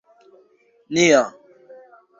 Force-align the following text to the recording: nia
nia 0.95 1.23